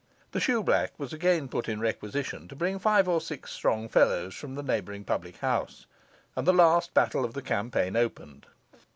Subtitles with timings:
[0.31, 4.55] The shoeblack was again put in requisition to bring five or six strong fellows from
[4.55, 5.85] the neighbouring public house;
[6.35, 8.47] and the last battle of the campaign opened.